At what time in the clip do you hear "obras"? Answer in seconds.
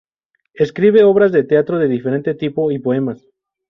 1.03-1.31